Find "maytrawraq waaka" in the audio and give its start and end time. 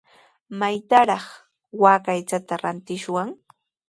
0.59-2.09